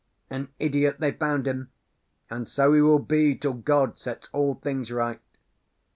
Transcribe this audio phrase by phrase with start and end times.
[0.31, 1.69] An idiot they found him;
[2.27, 5.21] and so he will be till God sets all things right.